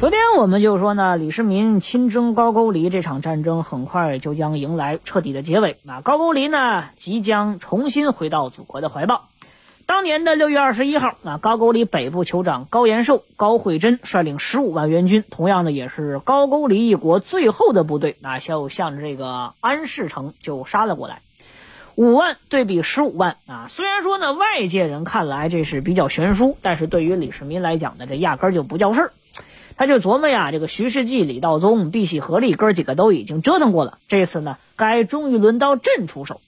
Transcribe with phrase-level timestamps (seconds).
[0.00, 5.76] 昨天我们就说呢，李世民亲征高句丽这场战争很快就将迎来彻底的结尾。
[5.82, 9.28] 那高句丽呢，即将重新回到祖国的怀抱。
[9.84, 21.20] 当年的六月二十一号，啊，高句丽北部酋长高延寿、高惠贞率领十五万援军，同样的也是高句丽一国最后的部队，啊，就向这个安市城就杀了过来。
[21.94, 29.12] 五万对比十五万啊，虽然说呢，外界人看来这是比较悬殊，但是对于李世民来讲呢，这压根儿就不叫事儿。
[29.80, 36.42] 他就琢磨呀，这个徐世绩、李道宗、碧玺合力哥几个都已经折腾过了，这次呢，该终于轮到朕出手。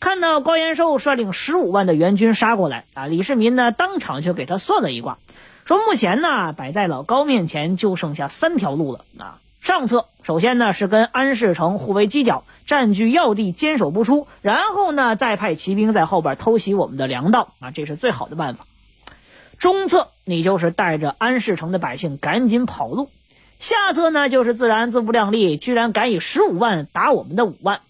[0.00, 5.16] 看到高延寿率领十五万的援军杀过来啊，李世民呢当场就给他算了一卦，
[5.64, 9.38] 说目前呢摆在老高面前就剩下三条路了啊。
[9.62, 12.44] 上策首先呢是跟安市城互为犄角。
[12.66, 18.66] 占据要地，坚守不出，然后呢，再派骑兵在后边偷袭我们的粮道啊，这是最好的办法。
[19.58, 23.08] 中策，你就是带着安市城的百姓赶紧跑路；
[23.58, 27.80] 下策呢，就是自然自不量力，居然敢以十五万打我们的五万。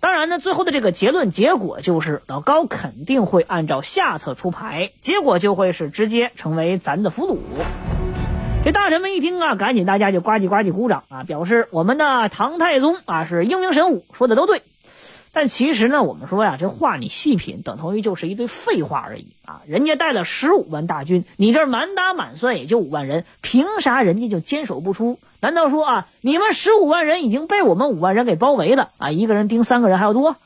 [0.00, 7.36] 当然呢，最后的这个结论结果就是老高肯定会按照下策出牌，结果就会是直接成为咱的俘虏。
[8.64, 14.62] 这大臣们一听啊，赶紧大家就呱唧呱唧鼓掌啊，表示我们的唐太宗啊是英明神武，说的都对。
[15.32, 19.62] 但其实呢，我们说呀，这话你细品，等同于就是一堆废话而已啊。
[19.66, 25.18] 人家带了十五万大军，你这满打满算也就五万人，凭啥人家就坚守不出？
[25.40, 29.10] 难道说啊，你们十五万人已经被我们五万人给包围了啊？
[29.10, 30.36] 一个人盯三个人还要多？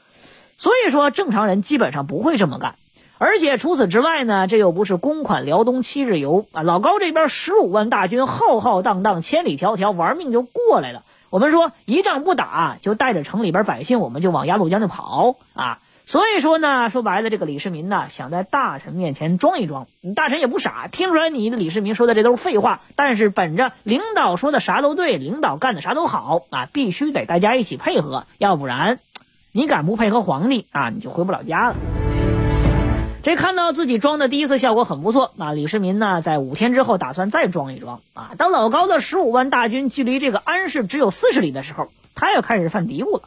[0.56, 2.76] 所以说，正常人基本上不会这么干。
[3.16, 6.62] 而且除此之外呢，这又不是公款辽东七日游啊！
[6.62, 11.04] 老高这边十五万大军浩浩荡荡，千里迢迢玩命就过来了。
[11.34, 15.81] 我们说一仗不打，就带着城里边百姓，我们就往鸭绿江就跑啊！
[16.06, 29.01] 所以说呢，说白了，这个李世民呢，想在大臣面前装一装，大臣也不傻，听出来你的李世民说的这都是废话，但是本着领导说的啥都对，领导干的啥都好啊，必须得大家一起配合，要不然
[29.51, 31.94] 你敢不配合皇帝啊，你就回不了家了。
[33.24, 38.32] 这看到自己装的第一次效果很不错，那李世民呢，在五天之后打算再装一装啊。
[38.36, 43.22] 当老高的十五万大军距离这个安市只有四十里的时候，他又开始犯嘀咕了，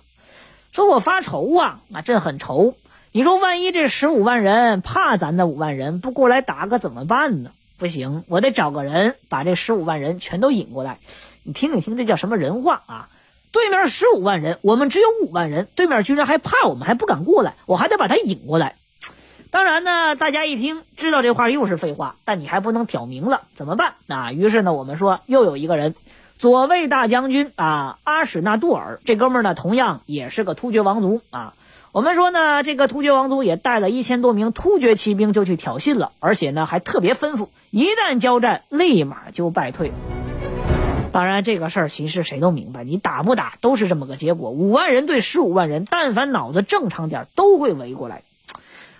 [0.71, 2.75] 说我发愁啊，那朕很愁。
[3.11, 7.49] 你说万一这十五万人怕咱的五万人不过来打可怎么办呢？
[7.79, 10.99] 不行，我得找个人把这十五万人全都引过来。
[11.41, 13.09] 你听一听，这叫什么人话啊？
[13.51, 18.75] 对面十五万人，我们只有五万人，对面居然还怕我们，还不敢过来，我还得把他引过来。
[19.49, 23.93] 当然呢，大家一听知道这话又是废话，但你还不能挑明了，怎么办？
[24.05, 25.95] 那于是呢，我们说又有一个人，
[26.37, 31.53] 左卫大将军啊，阿史那杜尔，这哥们呢，同样也是个突厥王族啊。
[31.93, 39.93] 我们说呢，这个突厥王族也带了一千多名突厥骑兵就去挑衅了，而且呢，还特别吩咐，一旦交战，立马就败退。
[41.13, 44.51] 当然，这个事儿其实谁都明白，你打不打都是这么个结果。
[44.51, 48.23] 五万人对十五万人，但凡脑子正常点，都会围过来。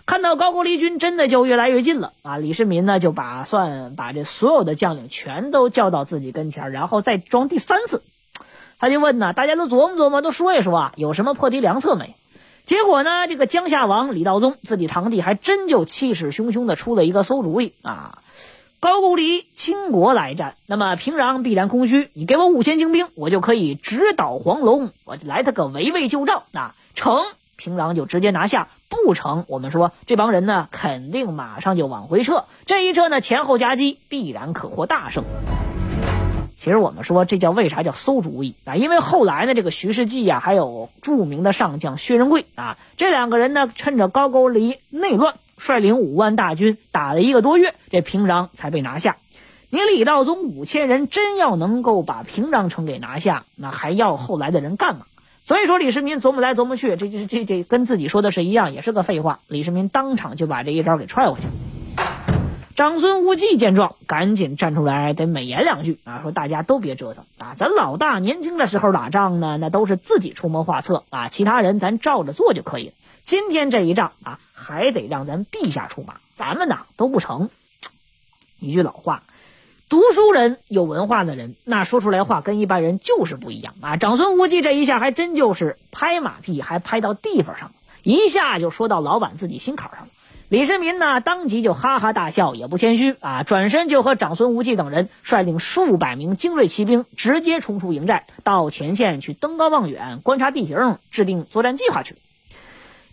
[0.07, 2.38] 看到高句丽军真的就越来越近了啊！
[2.38, 8.01] 李世民呢就打算把这所有的将领全都叫到自己跟前，然后再装第三次。
[8.79, 12.16] 他就问呢，大家都琢磨琢磨，都说一说啊，有什么破敌良策没？
[12.63, 18.19] 结果呢，这个江夏王李道宗自己堂弟还真就气势汹汹的出了一个馊主意啊！
[18.79, 27.25] 高句丽倾国来战，那么平壤必然空虚，你给我五千精兵，我就可以直捣黄龙，我来他个围魏救赵，那成
[27.57, 28.69] 平壤就直接拿下。
[28.90, 32.45] 不成，我们说这帮人呢，肯定马上就往回撤。
[32.66, 35.25] 这一撤呢，前后夹击，必然可获大胜。
[36.56, 38.75] 其实我们说这叫为啥叫馊主意啊？
[38.75, 49.18] 因为后来呢，这个徐世绩呀，还有著名的上将薛仁贵啊，这两个人呢，趁着高句丽内乱，率领五万大军打了一个多月，这平壤才被拿下。
[49.69, 55.06] 你李道宗五千人真要能够把平壤城给拿下，那还要后来的人干嘛？
[55.47, 59.39] 所以说，李世民琢磨来琢磨去，这这这这跟自己说的是一样，也是个废话。
[59.47, 61.47] 李世民当场就把这一招给踹回去。
[62.75, 72.91] 长孙无忌见状，赶紧站出来得美言两句啊，说大家都别折腾啊，咱老大年轻的时候打仗呢，那都是自己出谋划策啊，其他人咱照着做就可以。
[73.23, 77.50] 今天这一仗啊，还得让咱陛下出马，咱们哪都不成。
[78.59, 79.23] 一句老话，
[79.89, 83.95] 读书人、有文化的人，那说出来话跟一般人就是不一样啊！
[83.95, 90.07] 长孙无忌这一下还真就是拍马屁，还拍到地方上了，一下就说到老板自己心坎上了。
[90.50, 102.16] 李世民呢，当即就哈哈大笑，也不谦虚啊，转身就和长孙无忌等人率领数百名精锐骑兵，直接冲出营寨，到前线去登高望远，观察地形，制定作战计划去。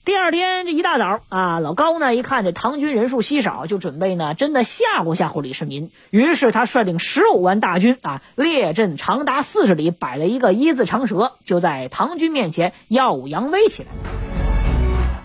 [0.05, 5.91] 第二天这一大早啊，老高呢一看这唐军人数稀少，就准备呢真的吓唬吓唬李世民。
[6.11, 13.89] 于是他率领十五万大军啊，列阵长达四十里，摆了一个一字长蛇，就在唐军面前耀武扬威起来。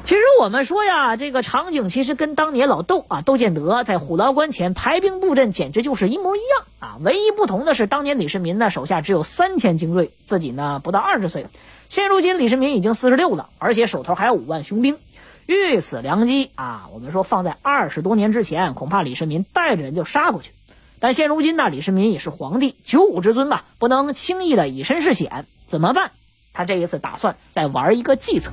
[0.05, 6.97] 其实我们说呀，这个场景其实跟当年老窦啊窦建德在虎牢关前排兵布阵，简直就是一模一样啊。
[7.01, 11.47] 唯一不同的是，当年李世民呢手下只有三千精锐，自己呢不到二十岁。
[11.89, 15.00] 现如今，李世民已经四十六了，而且手头还有五万雄兵，
[15.47, 16.88] 遇此良机啊！
[16.94, 20.51] 我们说放在二十多年之前，恐怕李世民带着人就杀过去。
[21.00, 25.47] 但现如今呢，李世民也是皇帝，九五之尊吧，不能轻易的以身试险。
[25.65, 26.12] 怎么办？
[26.53, 28.51] 他这一次打算再玩一个计策。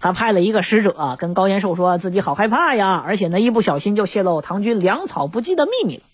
[0.00, 6.04] 他派了一个使者跟高延寿说自己好害怕呀，而且呢，一不小心就泄露唐军粮草不济的秘密了。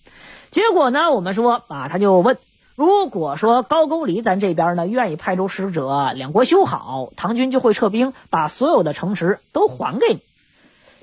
[0.51, 2.37] 结果呢，我们说啊，他就问。
[2.77, 10.21] 如果说高句丽咱这边呢愿意派出使者，两国修好，唐军就会撤兵，把所有的城池都还给你。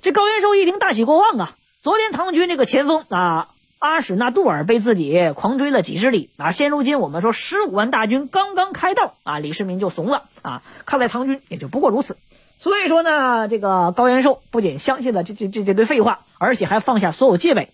[0.04, 1.56] 这高延寿一听大喜过望啊！
[1.82, 3.48] 昨天唐军这个前锋啊
[3.80, 10.62] 阿史那杜尔被自己狂追了几十里啊，现如今我们说十五万大军刚刚开道啊，李世民就怂了啊！
[10.86, 12.18] 看来唐军也就不过如此。
[12.60, 17.70] 所以说呢，这个高延寿不仅相信了这这这这堆废话，而且还放下所有戒备。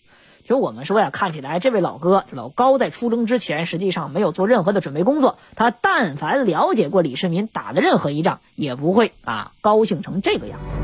[0.49, 5.37] 就我们说呀，看起来这位老哥老高在出征之前，实际上没有做任何的准备工作。
[5.55, 10.75] 他但凡了解过李世民打的任何一仗，也不会啊高兴成这个样子。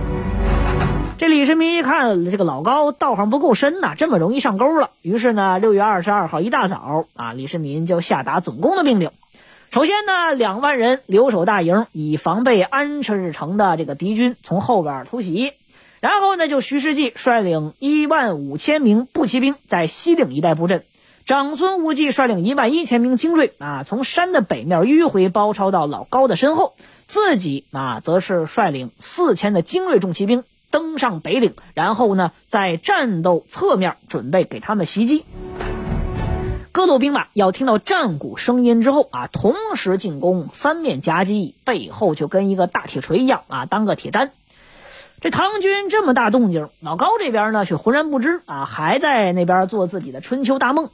[1.18, 4.92] 这李世民一看这个老高道行不够深呐，这么容易上钩了。
[5.02, 9.10] 于是呢，六月二十二号一大早啊，李世民就下达总攻的命令。
[9.72, 15.54] 首先呢，两万人留守大营，以防备安赤城的这个敌军从后边突袭。
[16.02, 20.84] 然后呢，就徐世绩率领一万五千名步骑兵在西岭一带布阵，
[21.26, 26.76] 长孙无忌率领一万一千名精锐啊，从山的北面迂回包抄到老高的身后，
[27.08, 35.26] 自己啊，则是率领四千的精锐重骑兵登上北岭，然后呢，在战斗侧面准备给他们袭击。
[36.72, 44.30] 各路兵马要听到战鼓声音之后啊，同时进攻，三面夹击，背后就跟一个大铁锤一样啊，当个铁砧。
[45.26, 50.92] 这唐军这么大动静，老高这边呢却浑然不知啊，还在那边做自己的春秋大梦。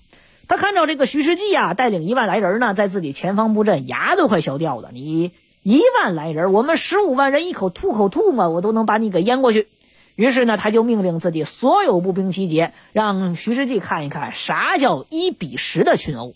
[0.48, 4.92] 他看着这个徐世绩啊，带领一万来人呢，在自己前方布阵，牙都快笑掉了。
[4.94, 5.34] 你
[5.64, 9.68] 一万来人，我们十五万人，一口吐口吐沫，我都能把你给淹过去。
[10.16, 16.36] 于是呢，他就命令自己所有步兵集结，让徐世绩看一看啥叫一比十的群殴。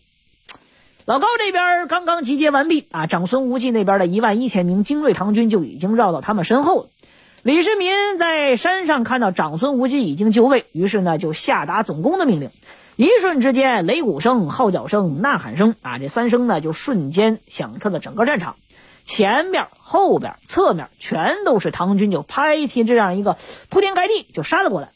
[1.06, 6.90] 老高这边刚刚集结完毕啊，长孙无忌那边的一万一千名精锐唐军就已经绕到他们身后了。
[7.46, 12.50] 李世民在山上看到长孙无忌已经就位，于是呢就下达总攻的命令。
[12.96, 18.56] 一瞬之间，擂鼓声、号角声、呐喊声啊，这三声呢就瞬间响彻了整个战场。
[19.04, 23.38] 前边、后边、侧面全都是唐军，就拍踢这样一个
[23.70, 24.90] 铺天盖地就杀了过来。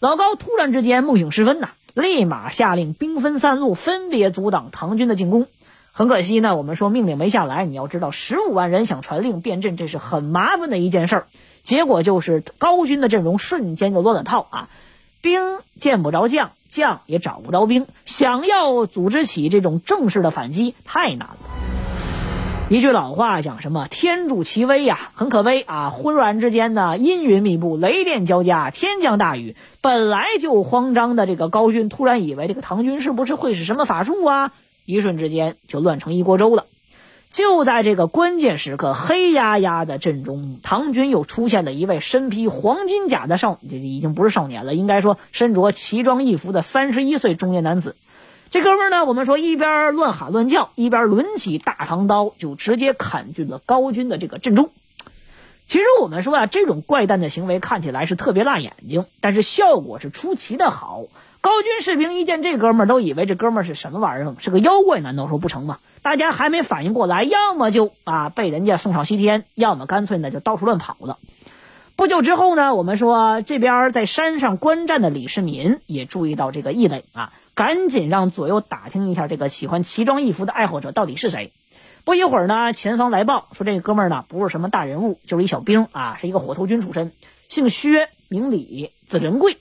[0.00, 5.46] 老高突然之间梦醒时分呐，立马下令兵分三路，分别阻挡唐军的进攻。
[5.92, 7.64] 很可惜呢，我们说命令没下来。
[7.64, 11.26] 你要知道，十五万人想传令变阵，这是很麻烦的一件事儿。
[11.62, 14.68] 结果就是高军的阵容瞬间就乱了套啊，
[15.20, 15.40] 兵
[15.76, 21.36] 见不着将，将也找不着兵，想要组织起这种正式的反击太难了。
[22.68, 25.90] 一句老话讲什么“天助其危”呀，很可悲啊！
[25.90, 29.56] 忽然之间呢，阴云密布，雷电交加，天降大雨。
[29.82, 34.52] 本来就慌张的这个高军，突然以为这个唐军是不是会使什么法术啊？
[34.86, 36.64] 一瞬之间就乱成一锅粥了。
[37.32, 47.96] 就在这个关键时刻，黑压压的阵中，唐军又出现了一位身披黄金甲的少，这已经不是少年了，应该说身着奇装异服的三十一岁中年男子。
[48.50, 54.68] 这哥们呢，我们说一边乱喊乱叫，一边抡起大长刀，就直接砍进了高军的这个阵中。
[55.66, 61.04] 其实我们说啊，这种怪诞的行为看起来是特别辣眼睛，但是效果是出奇的好。
[61.42, 64.36] 高军士兵一见这哥们儿，都以为这哥们儿是什么玩意儿？
[64.38, 65.00] 是个妖怪？
[65.00, 65.78] 难道说不成吗？
[66.00, 71.18] 大家还没反应过来，要么就啊被人家送上西天，要么干脆呢就到处乱跑了。
[71.96, 81.52] 不久之后呢，我们说这边在山上观战的李世民也注意到这个异类啊，赶紧让左右打听一下这个喜欢奇装异服的爱好者到底是谁。
[82.04, 87.10] 不一会儿呢，前方来报说这哥们儿呢不是什么大人物，就是一小兵啊，是一个火头军出身，
[87.48, 89.58] 姓薛名李，字仁贵。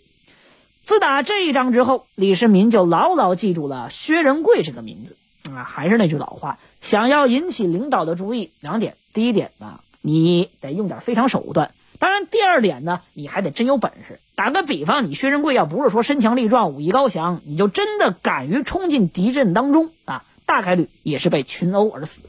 [0.92, 5.16] 自打这一仗之后，李世民就牢牢记住了薛仁贵这个名字
[5.50, 5.64] 啊。
[5.64, 14.20] 还是那句老话，想要引起领导的注意，两点：第一点啊，你得用点非常手段；当然，第二点呢，你还得真有本事。
[14.36, 22.24] 打个比方，你薛仁贵要不是说身强力壮、武艺高强，你就真的敢于冲进敌阵当中啊，大概率也是被群殴而死。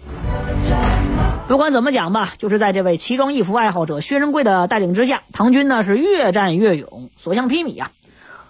[1.48, 7.90] 不管怎么讲吧，就是在这位奇装异服爱好者薛仁贵的带领之下，唐军呢是越战越勇，所向披靡啊。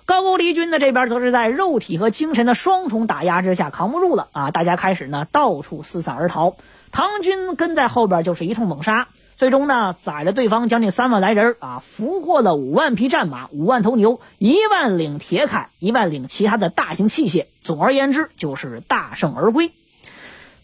[0.05, 4.51] 高句丽军的这边则是在肉体和精神的双重打压之下扛不住了啊！
[4.51, 6.57] 大家开始呢到处四散而逃，
[6.91, 9.07] 唐军跟在后边就是一通猛杀，
[9.37, 19.71] 最终呢宰了对方将近三万来人啊，俘获了五万匹战马、五万头牛、一万领铁铠、一万领其他的大型器械，总而言之就是大胜而归。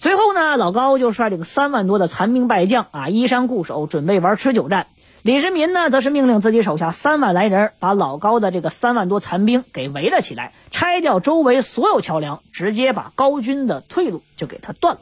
[0.00, 4.88] 随后呢，老高就率领三万多的残兵败将啊依山固守，准备玩持久战。
[5.28, 15.00] 李世民呢，则是命令自己手下三万来人，把老高的这个三万多残兵给围了起来，拆掉周围所有桥梁，直接把高军的退路就给他断了。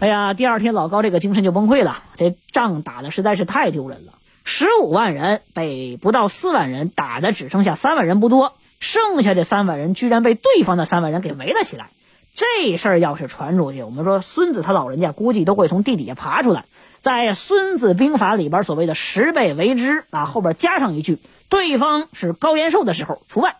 [0.00, 4.14] 哎呀，第二天老高这个精神就崩溃了，这仗打的实在是太丢人了。
[4.42, 11.90] 十五万人被不到四万人打的只剩下三万人不多，剩下这三万人居然被对方的三万人给围了起来。
[12.34, 16.64] 这事儿要是传出去，我们说孙子他老人家估计都会从地底下爬出来。
[17.02, 21.18] 在《孙子兵法》里边所谓的“十倍为之”啊，后边加上一句
[21.50, 23.56] “对方是高延寿的时候除外”。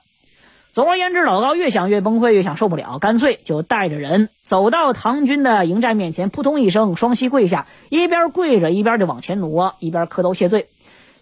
[0.73, 10.69] 总而言之，老高越想越崩溃，越想受不了，干脆就带着人走到唐军的营寨面前，扑通一声双膝跪下，一边跪着一边就往前挪，一边磕头谢罪。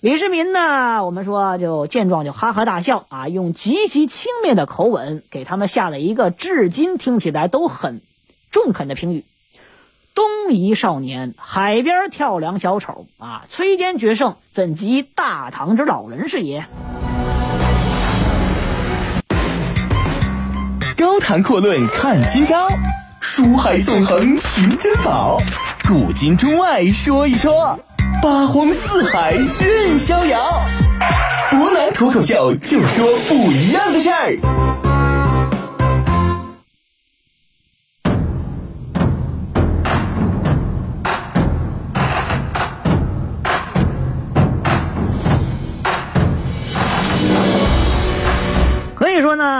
[0.00, 8.02] 李世民呢，我们说就见状就哈哈大笑啊，用极其轻蔑的口吻给他们下了一个至今听起来都很
[8.50, 9.24] 中肯的评语。
[10.52, 13.44] 一少年，海边跳梁小丑啊！
[13.48, 16.64] 崔坚决胜，怎及大唐之老人是也？
[20.96, 22.68] 高谈阔论看今朝，
[23.20, 25.40] 书海纵横寻珍宝，
[25.88, 27.78] 古今中外说一说，
[28.22, 30.62] 八荒四海任逍遥。
[31.50, 34.89] 博南脱口秀，就说不一样的事儿。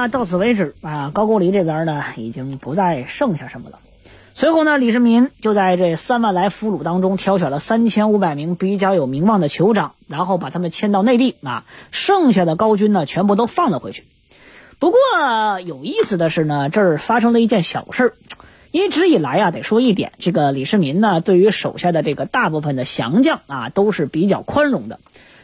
[0.01, 3.81] 那，到此为止啊，高句丽这边呢已经不再剩下什么了。
[4.33, 14.05] 随后呢，李世民就在这三万来俘虏当中挑选了三千五百名比较有名望的酋长，然后把他们迁到内地啊，剩下的高军呢全部都放了回去。
[14.79, 14.99] 不过
[15.61, 18.15] 有意思的是呢，这儿发生了一件小事。
[18.71, 24.99] 一直以来啊，得说一点，这个李世民呢，对于手下的这个大部分的降将啊，都是比较宽容的。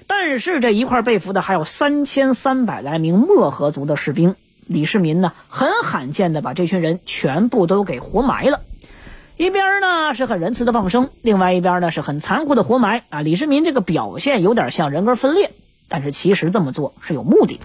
[0.06, 4.36] 但是这一块被俘的还有三千三百来名漠河族的士兵，
[4.66, 8.60] 李世民呢很罕见的把这群人全部都给活埋了。
[9.36, 13.22] 一边呢是很仁慈的放生，另外一边呢是很残酷的活埋啊。
[13.22, 15.52] 李世民这个表现有点像人格分裂，
[15.88, 17.64] 但是其实这么做是有目的的。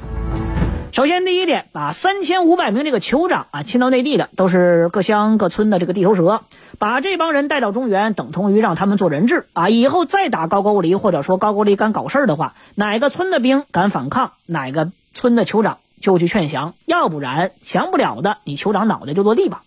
[0.92, 6.42] 首先第一点啊，三千五百名这个酋长啊迁到内地的都是各乡各村的这个地头蛇。
[6.80, 9.70] 把这帮人带到中原，等同于让他们做人质啊！
[9.70, 19.64] 以后再打高句丽，或者说高句丽敢搞事儿的话，哪个村的兵敢反抗，哪个村的酋长就去劝降，要不然降不了的，你酋长脑袋就落地吧。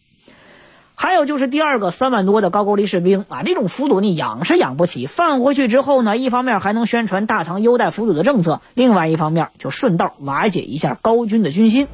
[0.96, 11.88] 还有就是第二个，三万多的高句丽士兵啊，这种俘虏你养是养不起，放回去之后呢，一方面还能宣传大唐优待俘虏的政策，另外一方面就顺道瓦解一下高军的军心。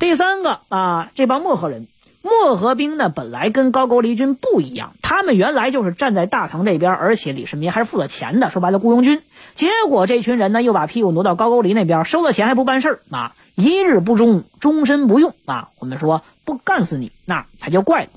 [0.00, 1.86] 第三个啊，这帮漠河人。
[2.28, 9.22] 漠河兵呢，本来跟高句丽军不一样，他们原来就是站在大唐这边，而且李世民还是付了钱的，说白了雇佣军。
[9.54, 15.70] 结果这群人呢，又把屁股挪到高句丽那边，收了钱还不办事儿啊，一日不忠，终身不用啊。
[15.78, 18.08] 我们说不干死你，那才叫怪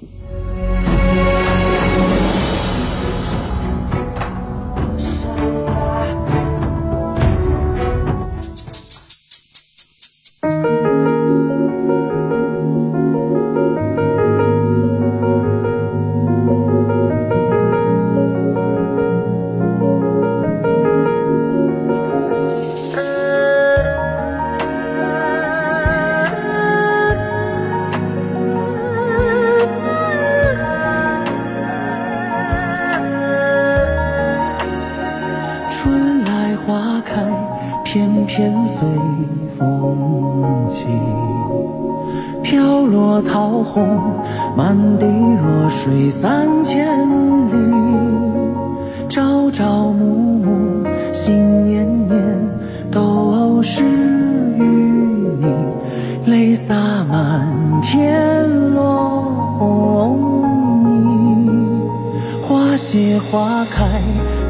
[63.29, 63.85] 花开，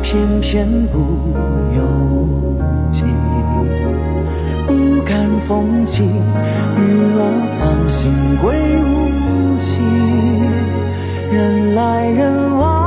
[0.01, 0.97] 偏偏不
[1.75, 1.81] 由
[2.91, 3.03] 己。
[4.65, 6.81] 不敢风起，雨
[7.15, 7.25] 落，
[7.59, 8.11] 放心
[8.41, 9.81] 归无期。
[11.31, 12.80] 人来人往。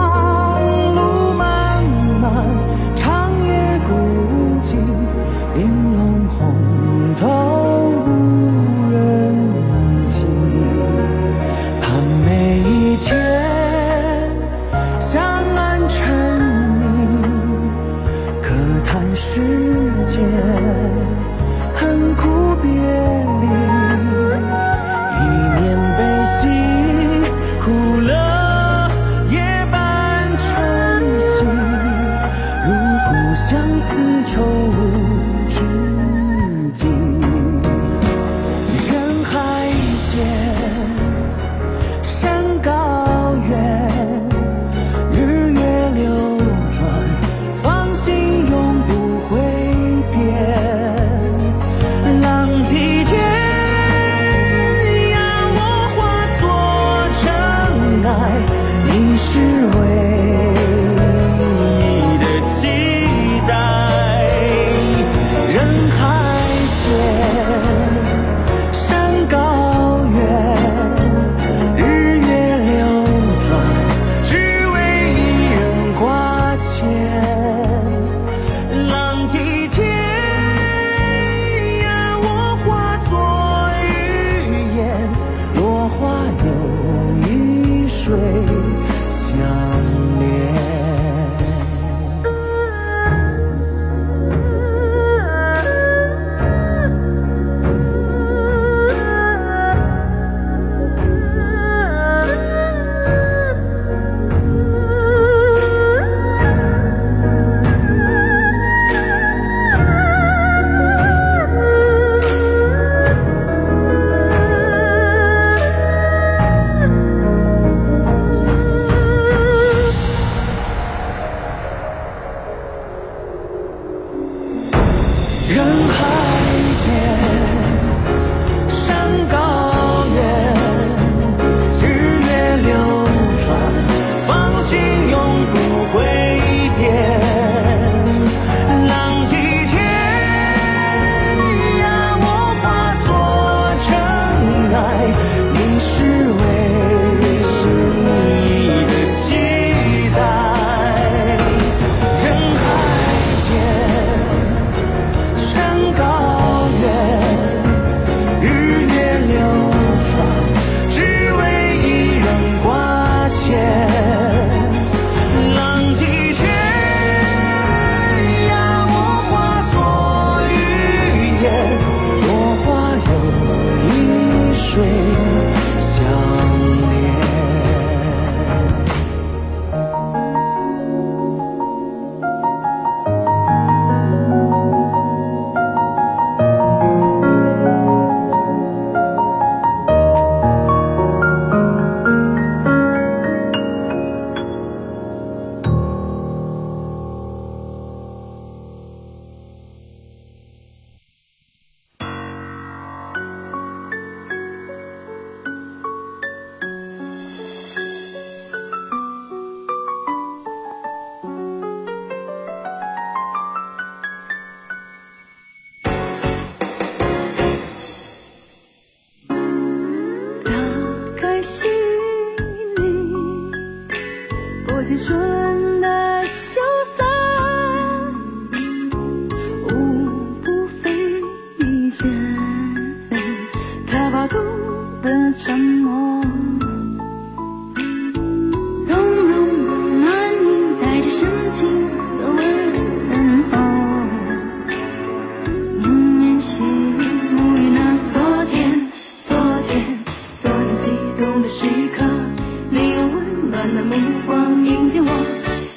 [252.74, 253.94] 你用温暖的目
[254.26, 255.08] 光迎接我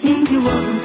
[0.01, 0.76] 迎接我